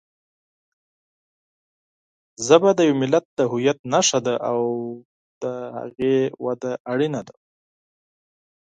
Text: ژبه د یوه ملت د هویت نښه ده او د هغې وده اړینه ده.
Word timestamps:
ژبه 2.45 2.69
د 2.75 2.79
یوه 2.89 2.99
ملت 3.01 3.25
د 3.37 3.39
هویت 3.51 3.79
نښه 3.93 4.19
ده 4.25 4.35
او 4.51 4.59
د 5.41 5.43
هغې 5.75 6.17
وده 6.45 6.71
اړینه 6.91 7.21
ده. 7.27 7.35